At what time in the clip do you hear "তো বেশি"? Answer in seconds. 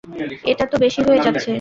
0.65-1.01